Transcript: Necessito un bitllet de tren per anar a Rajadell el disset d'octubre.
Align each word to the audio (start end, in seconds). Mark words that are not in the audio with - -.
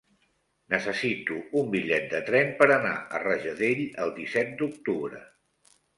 Necessito 0.73 1.35
un 1.59 1.69
bitllet 1.75 2.07
de 2.13 2.21
tren 2.29 2.49
per 2.63 2.69
anar 2.77 2.95
a 3.19 3.21
Rajadell 3.27 3.85
el 4.07 4.15
disset 4.17 4.57
d'octubre. 4.63 5.21